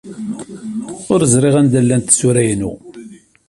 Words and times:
Ur 1.13 1.21
ẓriɣ 1.33 1.55
anda 1.59 1.77
ay 1.79 1.83
llant 1.85 2.07
tsura-inu. 2.09 2.73